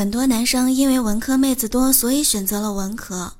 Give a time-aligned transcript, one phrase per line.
[0.00, 3.34] 很多男生因为文科妹子多，所以选择了文科，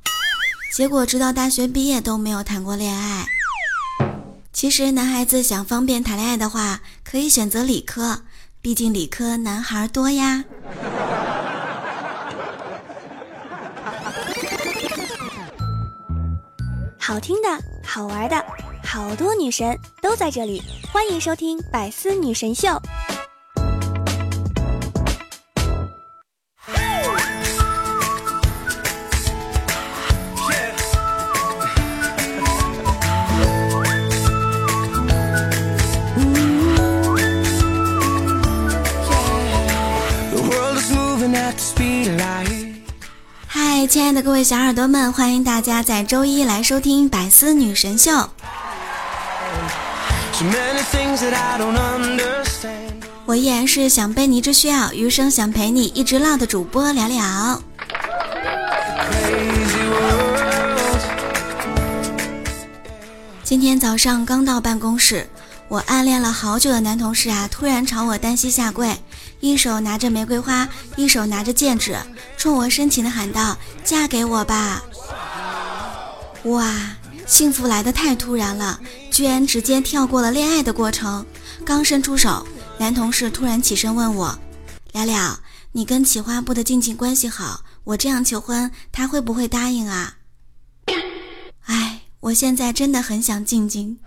[0.77, 3.25] 结果直到大学毕业都没有谈过恋爱。
[4.53, 8.25] 其实男孩子想方便谈恋爱的话，可以选择理科，
[8.61, 10.45] 毕竟理科男孩多呀。
[17.01, 17.49] 好听的，
[17.83, 18.37] 好玩的，
[18.85, 22.69] 好多女神都在这里，欢迎收听《百思女神秀》。
[44.21, 48.11] 的各位小耳朵们，欢迎大家在周一来收听《百思女神秀》。
[53.25, 57.63] 我依然是想被你一直需要，余生想陪你一直唠的主播聊聊。
[63.43, 65.27] 今天早上刚到办公室，
[65.71, 68.99] 我暗恋了好久的男同事啊，突然朝我单膝下跪，
[69.39, 71.97] 一手拿着玫瑰花，一手拿着戒指，
[72.37, 74.83] 冲我深情的喊道：“嫁给我吧！”
[76.43, 76.75] 哇，
[77.25, 78.81] 幸福来得太突然了，
[79.13, 81.25] 居然直接跳过了恋爱的过程。
[81.65, 82.45] 刚伸出手，
[82.77, 84.37] 男同事突然起身问我
[84.93, 85.39] ：“了了，
[85.71, 90.17] 你跟企划部的静静关系好，我这样求婚，他会不会答应啊？”
[91.67, 93.99] 哎，我现在真的很想静静。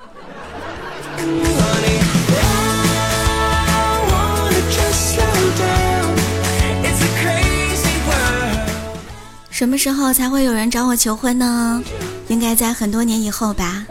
[9.50, 11.82] 什么时候才会有人找我求婚呢？
[12.28, 13.86] 应该在很多年以后吧。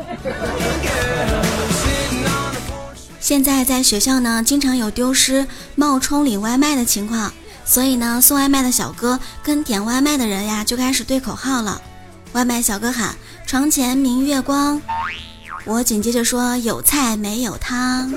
[3.19, 7.33] 现在在学校呢，经常有丢失、冒充领外卖的情况，
[7.64, 11.81] 所以呢，送外卖的小哥跟点外卖的人呀就开始对口号了。
[12.33, 13.14] 外卖小哥喊
[13.47, 14.79] ：“床前明月光。”
[15.65, 18.13] 我紧接着说：“有菜没有汤。”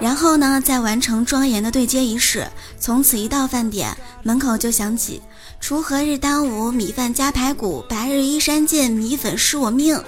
[0.00, 2.46] 然后呢，再完成庄严的对接仪式。
[2.78, 5.20] 从此一到饭点，门口就响起
[5.60, 10.00] ：“锄禾日当午，米饭加排骨；白日依山尽，米粉是我命。”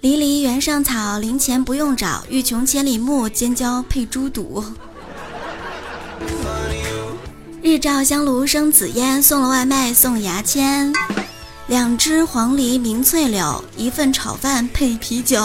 [0.00, 4.64] 离离原上草，林前不用找；欲穷千里目，尖椒配猪肚。
[7.62, 10.92] 日照香炉生紫烟，送了外卖送牙签。
[11.68, 15.42] 两只黄鹂鸣翠柳，一份炒饭配啤酒。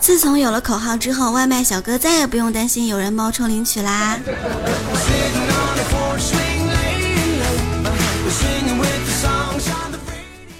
[0.00, 4.18] 自从有了口号之后，外卖小哥再也不用担心有人冒充领取啦。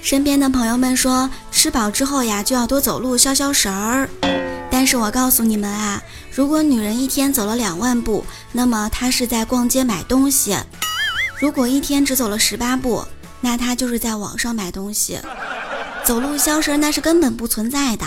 [0.00, 4.08] 身边的朋友们说，吃饱之后呀，就要多走路消消食儿。
[4.70, 6.00] 但是我告诉你们啊，
[6.32, 10.56] 如果女人一天走了两万步，那么她是在逛街买东西。
[11.42, 13.04] 如果一天只走了十八步，
[13.40, 15.18] 那他就是在网上买东西。
[16.04, 18.06] 走路消食那是根本不存在的。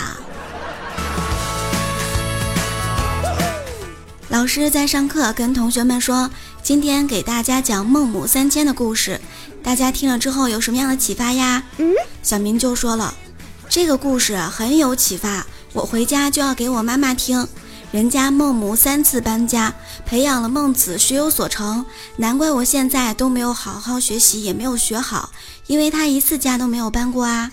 [4.30, 6.32] 老师在上课跟同学们说，
[6.64, 9.20] 今天给大家讲孟母三迁的故事，
[9.62, 11.62] 大家听了之后有什么样的启发呀？
[11.76, 13.14] 嗯，小明就说了，
[13.68, 17.46] 这个故事很有启发，我回家就要给我妈妈听。
[17.96, 19.74] 人家孟母三次搬家，
[20.06, 21.86] 培养了孟子学有所成，
[22.18, 25.30] 难怪我现在都没有好好学习，也没有学好，
[25.68, 27.50] 因为他一次家都没有搬过啊。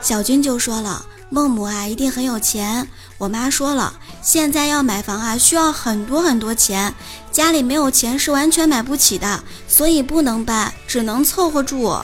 [0.00, 2.88] 小军就说了，孟母啊一定很有钱。
[3.16, 6.92] 我妈说了，现在要买房啊需要很多很多钱，
[7.30, 11.96] 家里没有钱是完全买不起的，所以不能搬，只能凑合住。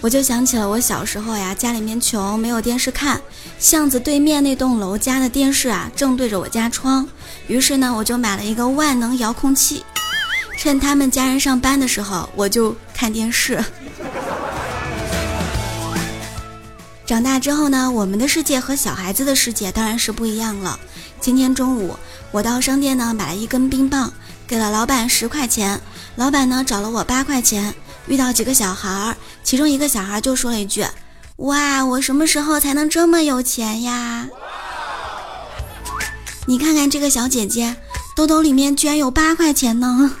[0.00, 3.20] 我就想起了我小时候呀，家里面穷，没有电视看，
[3.58, 7.08] 巷子对面那栋楼家的电视啊，正对着我家窗，
[7.48, 9.84] 于是呢，我就买了一个万能遥控器，
[10.56, 13.62] 趁他们家人上班的时候，我就看电视。
[17.04, 20.78] 长大之后呢，我们的世界和小孩子的世界当然是不一样了。
[21.20, 21.96] 今天中午，
[22.30, 24.12] 我到商店呢买了一根冰棒，
[24.46, 25.80] 给了老板十块钱，
[26.14, 27.74] 老板呢找了我八块钱。
[28.08, 30.84] 遇到几个小孩儿，其中一个小孩就说了一句
[31.36, 34.26] ：“哇，我什么时候才能这么有钱呀？”
[36.48, 37.76] 你看看这个小姐姐，
[38.16, 40.10] 兜兜里面居然有八块钱呢。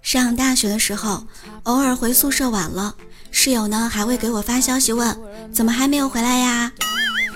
[0.00, 1.24] 上大学的时候，
[1.64, 2.94] 偶尔回宿舍晚了。
[3.42, 5.16] 室友呢还会给我发消息问
[5.50, 6.70] 怎么还没有回来呀？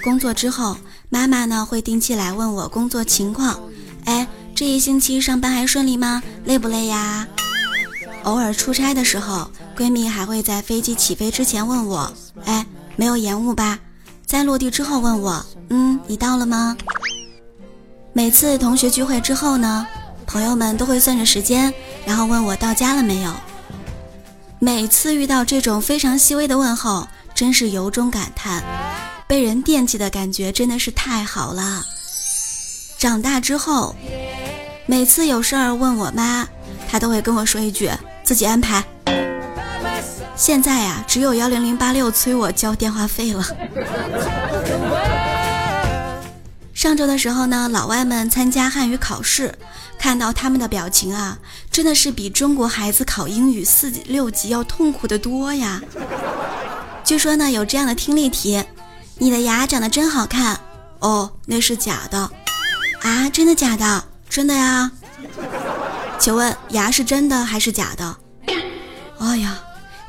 [0.02, 0.76] 工作之后
[1.08, 3.58] 妈妈呢会定期来问我工作情况，
[4.04, 6.22] 哎，这一星期上班还顺利吗？
[6.44, 7.26] 累不累呀？
[8.24, 12.12] 偶尔出差的时候，闺蜜还会在飞机起飞之前问我，
[12.44, 12.66] 哎，
[12.96, 13.78] 没有延误吧？
[14.26, 16.76] 在落地之后问我，嗯，你到了吗？
[18.12, 19.86] 每次同学聚会之后呢，
[20.26, 21.72] 朋友们都会算着时间，
[22.04, 23.32] 然后问我到家了没有。
[24.64, 28.64] 每次遇到这种非常细微的问候，真是由衷感叹，
[29.28, 31.84] 被人惦记的感觉真的是太好了。
[32.96, 33.94] 长大之后，
[34.86, 36.48] 每次有事儿问我妈，
[36.90, 37.90] 她都会跟我说一句
[38.22, 38.82] 自己安排。
[40.34, 43.46] 现在呀，只有幺零零八六催我交电话费了。
[46.72, 49.54] 上周的时候呢，老外们参加汉语考试，
[49.98, 51.38] 看到他们的表情啊，
[51.70, 55.80] 真的是比中国孩子考英语四六级要痛苦的多呀。
[57.02, 58.62] 据说呢，有这样的听力题：
[59.18, 60.58] 你的牙长得真好看
[61.00, 62.30] 哦，那是假的
[63.02, 63.28] 啊？
[63.30, 64.04] 真的假的？
[64.28, 64.90] 真的呀？
[66.18, 68.16] 请问牙是真的还是假的？
[69.18, 69.58] 哎呀，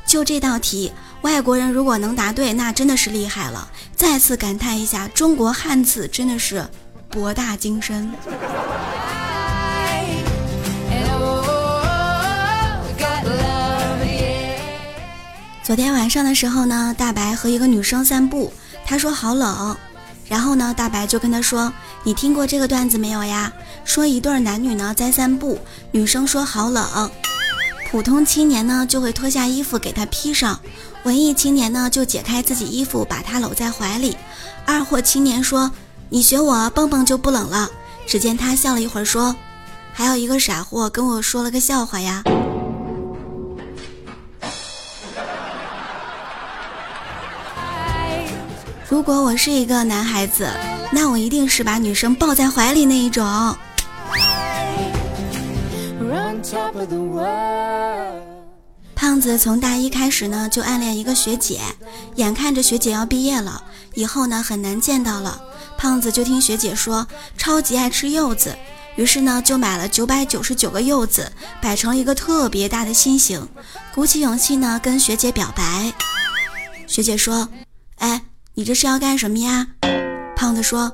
[0.06, 0.92] 就这道题。
[1.22, 3.68] 外国人如果能答对，那真的是厉害了。
[3.96, 6.64] 再次感叹一下，中国汉字真的是
[7.10, 8.10] 博大精深。
[15.66, 18.52] 昨天晚上的时候呢，大白和一个女生散步，
[18.84, 19.76] 他说好冷，
[20.28, 21.72] 然后呢，大白就跟他说
[22.06, 23.52] ：“你听过这个段子没有呀？
[23.84, 25.58] 说一对男女呢在散步，
[25.90, 27.10] 女生说好冷。”
[27.90, 30.60] 普通青年呢就会脱下衣服给他披上，
[31.02, 34.16] 文艺青年呢就解开自己衣服把他搂在怀里。
[34.64, 35.72] 二货青年说
[36.10, 37.68] ：“你学我蹦蹦就不冷了。”
[38.06, 39.34] 只见他笑了一会儿说
[39.92, 42.22] ：“还有一个傻货跟我说了个笑话呀。”
[48.88, 50.48] 如果我是一个男孩子，
[50.92, 53.56] 那我一定是把女生抱在怀里那一种。
[58.94, 61.60] 胖子从大一开始呢，就暗恋一个学姐，
[62.14, 63.60] 眼看着学姐要毕业了，
[63.94, 65.40] 以后呢很难见到了。
[65.76, 68.56] 胖子就听学姐说超级爱吃柚子，
[68.94, 73.48] 于是呢就买了九百九十九个柚子，摆成了一个特别大的心形，
[73.92, 75.92] 鼓起勇气呢跟学姐表白。
[76.86, 77.48] 学姐说
[77.98, 78.22] ：“哎，
[78.56, 79.66] 你这是要干什么呀？”
[80.34, 80.90] 胖子说：“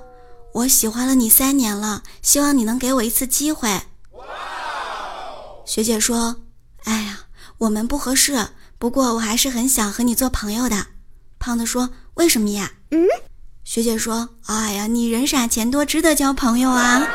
[0.53, 3.81] 我喜欢了你三年了，希望你能给我一次机会。”
[5.65, 6.37] 学姐说
[6.85, 7.21] ：“哎呀，
[7.59, 8.49] 我们不合适，
[8.79, 10.87] 不过我还是很想和你做朋友的。”
[11.39, 13.07] 胖子说：“为什么呀？”嗯，
[13.63, 17.07] 学姐说：“哎呀，你人傻钱多，值得交朋友啊！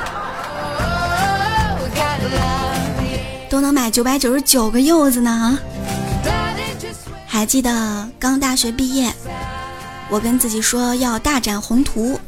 [3.50, 5.60] 都能买九百九十九个柚子呢。”
[7.28, 9.14] 还记得刚大学毕业，
[10.10, 12.20] 我跟自己说要大展宏图。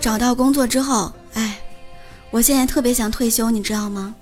[0.00, 1.12] 找到工作之后。
[1.34, 1.56] 哎
[2.30, 4.14] 我现在特别想退休，你知道吗？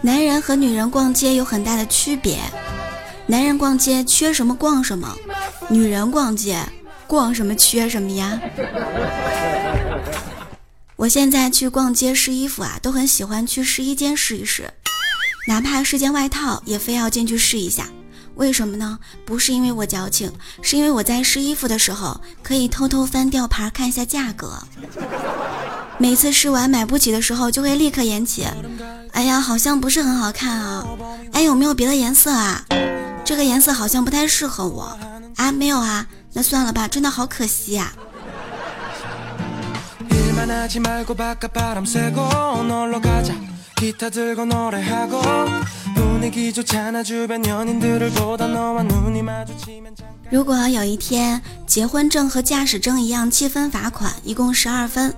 [0.00, 2.38] 男人和女人逛街有很大的区别，
[3.26, 5.16] 男人逛街缺什么逛什么，
[5.68, 6.58] 女人逛街
[7.06, 8.40] 逛什么缺什么呀。
[11.04, 14.72] 我现在去逛街试衣服啊，都很喜欢去试衣间试一试，
[15.46, 17.86] 哪怕是件外套，也非要进去试一下。
[18.36, 18.98] 为什么呢？
[19.26, 20.32] 不是因为我矫情，
[20.62, 24.58] 是因为我在试衣服的时候可以偷偷翻吊牌看一下价格。
[25.98, 28.46] 每次试完买不起的时候，就会立刻言起
[29.12, 30.86] ：“哎呀，好像不是很好看啊！
[31.32, 32.64] 哎，有没有别的颜色啊？
[33.26, 34.98] 这个颜色好像不太适合我
[35.36, 35.52] 啊！
[35.52, 37.92] 没有啊，那算了吧，真的好可惜呀。”
[50.30, 55.10] 如果有一天结婚证和驾驶证一样记分罚款，一共十二分；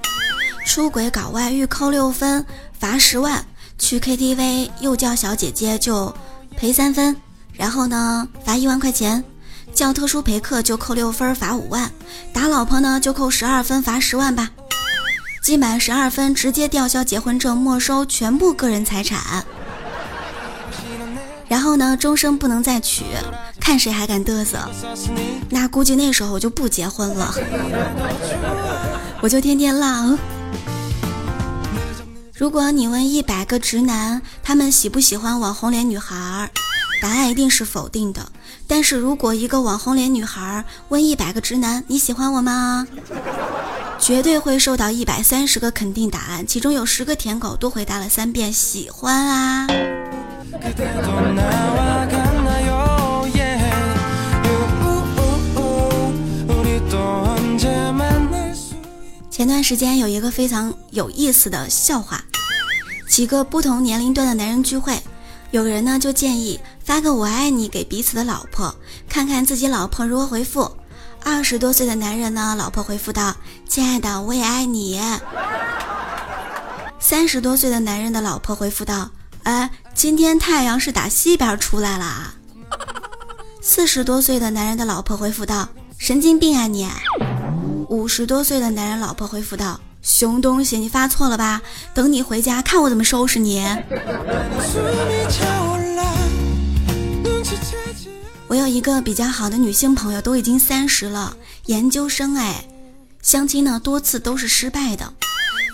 [0.65, 2.47] 出轨搞外遇扣六分，
[2.79, 3.41] 罚十万；
[3.79, 6.15] 去 KTV 又叫小姐姐就
[6.57, 7.17] 赔三分，
[7.53, 9.25] 然后呢罚一万块钱；
[9.75, 11.89] 叫特殊陪客就扣六分，罚五万；
[12.33, 14.51] 打老婆呢就扣十二分，罚十万吧。
[15.47, 19.47] 记满十二分，直接吊销结婚证，没收全部个人财产。
[21.47, 23.05] 然后呢，终生不能再娶，
[23.61, 24.59] 看谁还敢嘚瑟。
[25.49, 27.33] 那估计那时候我就不结婚了，
[29.21, 30.19] 我就天天浪。
[32.35, 36.51] 如果你问一百个直男，他们喜不喜欢网红脸女孩，
[37.01, 38.33] 答案一定是否定的。
[38.67, 42.85] 但是如果一个网红脸女孩问一百个直男，你喜欢我吗？
[43.99, 49.67] 绝对会收到一百三十个肯定答案，其中有十个舔狗都回答了三遍喜欢啊。
[59.29, 62.23] 前段时间有一个非常有意思的笑话，
[63.09, 64.99] 几个不同年龄段的男人聚会，
[65.51, 68.75] 有个人呢就建议发个我爱你给彼此的老婆，
[69.09, 70.71] 看看自己老婆如何回复。
[71.29, 73.35] 二十多岁的男人呢，老婆回复道
[73.69, 75.01] ：“亲爱的，我也爱你。”
[77.01, 79.11] 三十多岁的男人的老婆回复道
[79.43, 82.33] ：“哎，今天太阳是打西边出来了。”
[83.61, 85.69] 四十多岁的男人的老婆回复道
[85.99, 86.89] ：“神经病啊你！”
[87.91, 91.61] 五十多岁的男人老婆回复道：“熊东西，你发错了吧？
[91.93, 93.67] 等你回家看我怎么收拾你。
[98.57, 101.37] ”我有一个比较好的女性朋友，都已经三十了，
[101.67, 102.65] 研究生哎，
[103.21, 105.13] 相亲呢多次都是失败的。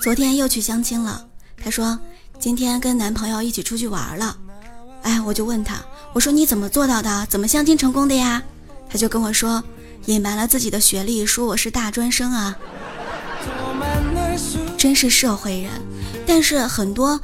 [0.03, 1.25] 昨天又去相亲了，
[1.63, 1.97] 她说
[2.41, 4.37] 今天跟男朋友一起出去玩了。
[5.03, 5.77] 哎，我就问她，
[6.13, 7.25] 我说你怎么做到的？
[7.31, 8.43] 怎么相亲成功的呀？
[8.91, 9.63] 她就跟我说。
[10.07, 12.57] 隐瞒了自己的学历，说我是大专生啊，
[14.77, 15.71] 真是社会人。
[16.27, 17.21] 但是很多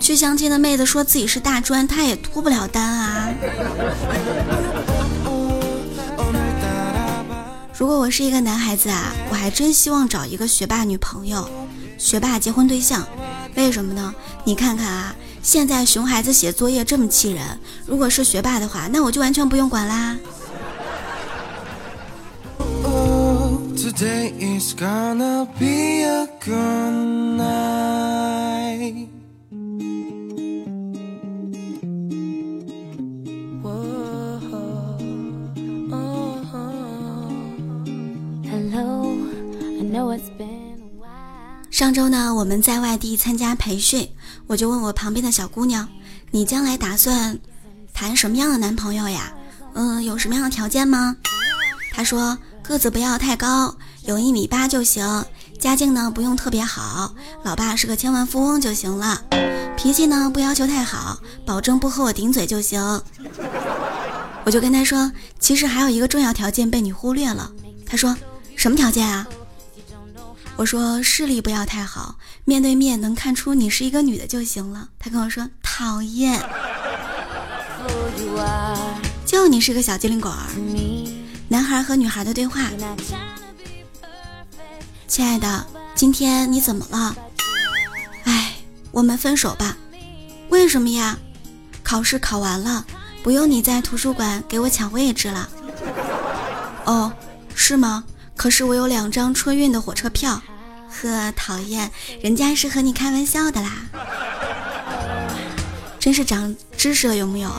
[0.00, 3.28] 去相亲的妹子说自己是大专，她也脱不了单啊。
[7.78, 11.48] 如果我是一个男孩子啊，我还真希望找一个学霸女朋友，
[11.96, 13.06] 学霸结婚对象。
[13.54, 14.12] 为什么呢？
[14.42, 17.44] 你看看啊，现在熊孩子写作业这么气人，
[17.86, 20.16] 如果是学霸的话，那我就完全不用管啦。
[23.76, 27.97] Today is gonna be a good night.
[41.78, 44.10] 上周呢，我们在外地参加培训，
[44.48, 45.88] 我就问我旁边的小姑娘
[46.32, 47.38] ：“你将来打算
[47.94, 49.32] 谈什么样的男朋友呀？
[49.74, 51.16] 嗯，有什么样的条件吗？”
[51.94, 52.36] 她说。
[52.64, 55.24] 个子不要太高，有一米八就行。
[55.58, 59.22] 家境呢不用特别好，老爸是个千万富翁就行了。
[59.76, 62.82] 脾气呢不要求太好，保证不和我顶嘴就行。
[64.44, 67.50] 我就跟她说，其实还有一个重要条件被你忽略了。
[67.86, 68.14] 她说
[68.56, 69.26] 什么条件啊？
[70.58, 74.88] 我说视力不要太好，面对面能看出你是一个女的就行了。
[74.98, 76.42] 他跟我说讨厌，
[79.24, 80.36] 就你是个小机灵鬼儿。
[81.46, 82.68] 男孩和女孩的对话。
[85.06, 87.16] 亲爱的，今天你怎么了？
[88.24, 88.56] 哎，
[88.90, 89.76] 我们分手吧。
[90.48, 91.16] 为什么呀？
[91.84, 92.84] 考试考完了，
[93.22, 95.48] 不用你在图书馆给我抢位置了。
[96.84, 97.12] 哦，
[97.54, 98.02] 是吗？
[98.38, 100.40] 可是我有两张春运的火车票。
[100.88, 101.90] 呵，讨厌，
[102.22, 103.72] 人家是和你开玩笑的啦。
[105.98, 107.50] 真是长知识了，有没有？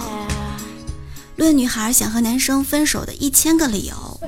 [1.35, 4.19] 论女孩想和男生分手的一千个理由。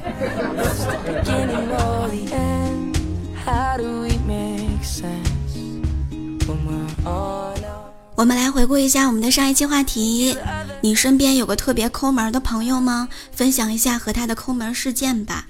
[8.15, 10.37] 我们来回顾一下我们的上一期话题：
[10.81, 13.07] 你身边有个特别抠门的朋友吗？
[13.31, 15.45] 分享一下和他的抠门事件吧。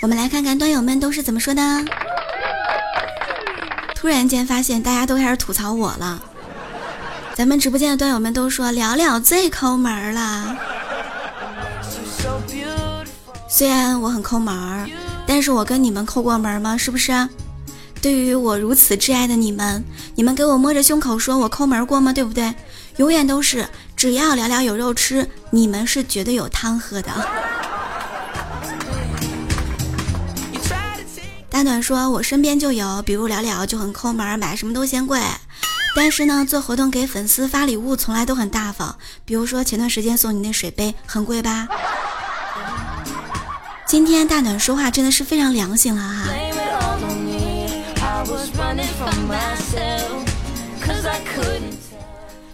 [0.00, 1.62] 我们来看看端友们都是怎么说的。
[3.94, 6.22] 突然间发现大家都开始吐槽我了。
[7.34, 10.56] 咱们直播间的端友们都说聊聊最抠门了。
[13.48, 14.88] 虽然我很抠门儿，
[15.26, 16.76] 但是我跟你们抠过门吗？
[16.76, 17.28] 是不是？
[18.00, 22.12] 对于我如此挚爱的你们，你们给我摸着胸口说我抠门过吗？
[22.12, 22.54] 对不对？
[22.98, 27.10] 永远都是，只要聊聊有肉吃，你们是绝对有汤喝的。
[31.68, 35.20] 暖说，我身边就有，比如聊聊就很抠门，买什么都嫌贵，
[35.94, 38.96] 但是呢，做活动给粉丝发礼物从来都很大方，
[39.26, 41.68] 比如说前段时间送你那水杯，很贵吧？
[43.86, 46.30] 今天大暖说话真的是非常良心了哈。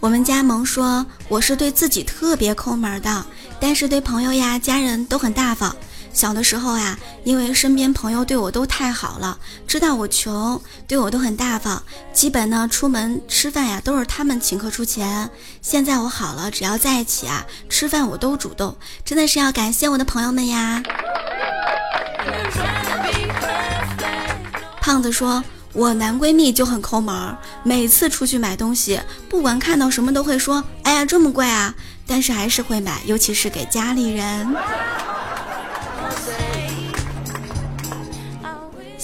[0.01, 3.25] 我们家萌说我是对自己特别抠门的，
[3.61, 5.73] 但是对朋友呀、家人都很大方。
[6.15, 15.29] 小的时候呀，因为身边朋友对我都太好了，知道我穷，对我都很大方，基本呢出门吃饭呀都是他们请客出钱。
[15.61, 20.81] 现在我好了，只要在一起啊，吃饭我都主动，真的是要感谢我的朋友们呀。
[24.79, 25.43] 胖子说
[25.73, 31.75] ：“我男闺蜜就很抠门，每次出去买东西，不管看到什么都会说，哎呀这么贵啊，
[32.07, 34.55] 但是还是会买，尤其是给家里人。”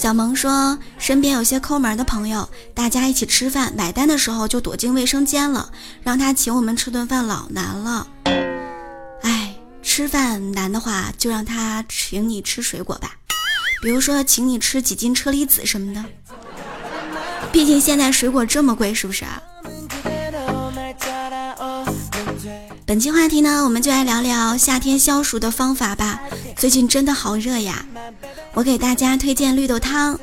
[0.02, 5.70] 小萌说，身边有些抠门的朋友，大家一起吃饭买单的时候就躲进卫生间了，
[6.02, 8.08] 让他请我们吃顿饭老难了。
[9.22, 13.12] 哎，吃饭难的话，就让他请你吃水果吧，
[13.80, 16.04] 比如说请你吃几斤车厘子什么的。
[17.52, 19.40] 毕竟现在水果这么贵，是不是啊？
[22.84, 26.20] 本期话题呢，我们就来聊聊夏天消暑的方法吧。
[26.56, 27.86] 最近真的好热呀，
[28.54, 30.18] 我给大家推荐绿豆汤，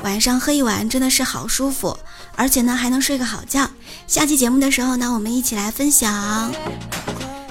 [0.00, 1.98] 晚上喝一碗真的是好舒服，
[2.34, 3.68] 而且呢还能睡个好觉。
[4.06, 6.52] 下期节目的时候呢，我们一起来分享。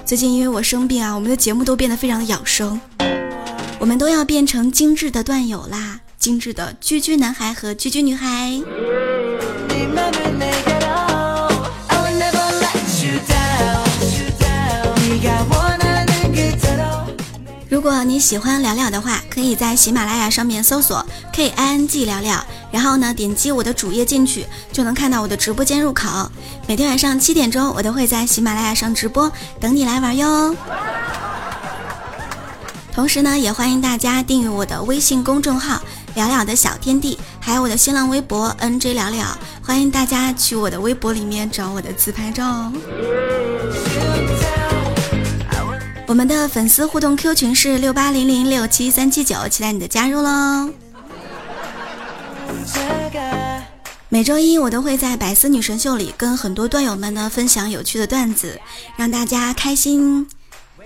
[0.04, 2.80] 最近因为我生病啊，我们的节目都变得非常的养生，
[3.80, 8.60] 我们都要变成精致的段友啦，精致的居居男孩和居居女孩。
[18.16, 22.42] 你喜欢聊聊的话，可以在喜马拉雅上面搜索 K I N G 聊聊，
[22.72, 26.32] 然后呢点击我的主页进去，就能看到我的直播间入口。
[26.66, 29.30] 每天晚上七点钟，我都会在喜马拉雅上直播，
[29.60, 30.56] 等你来玩哟。
[32.94, 35.82] 同时呢，也欢迎大家订阅我的微信公众号
[36.16, 39.26] “聊聊的小天地”，还有我的新浪微博 N J 聊聊。
[39.62, 42.72] 欢迎大家去我的微博里面找我的自拍照哦。
[46.08, 50.70] 我们的粉丝互动 Q 群是六八零零六七三七九，期待你的加入喽！
[54.10, 58.62] 每周一我都会在百思女神秀里跟很多段友们呢分享有趣的段子，
[58.96, 60.28] 让大家开心。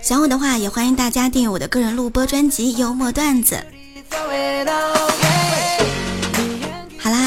[0.00, 3.62] 想我的话，也欢迎大家订阅我的个人录播专辑《幽默段子》。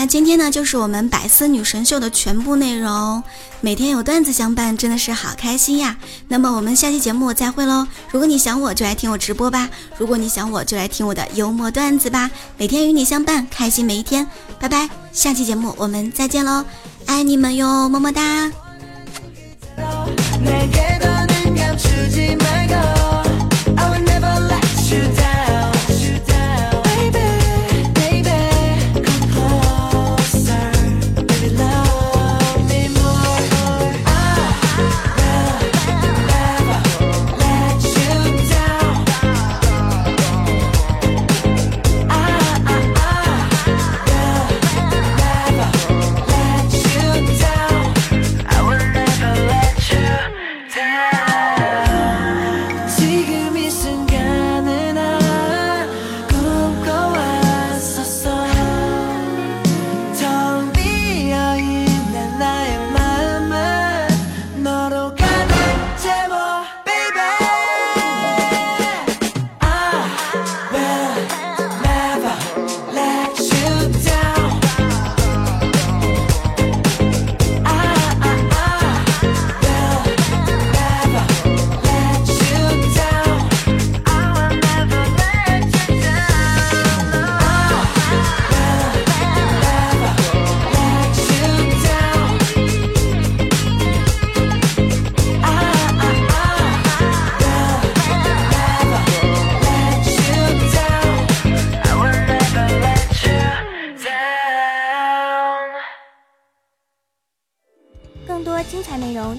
[0.05, 3.23] 今天呢就是我们百思女神秀的全部内容。
[3.61, 5.97] 每天有段子相伴，真的是好开心呀！
[6.27, 7.87] 那么我们下期节目再会喽。
[8.11, 12.29] 如果你想我，就来听我直播吧；如果你想我，就来听我的幽默段子吧。
[12.57, 14.27] 每天与你相伴，开心每一天。
[14.59, 16.65] 拜拜，下期节目我们再见喽！
[17.05, 18.51] 爱你们哟，么么哒。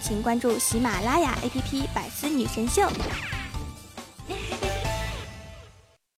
[0.07, 2.83] 请关注喜马拉雅 APP《百思女神秀》。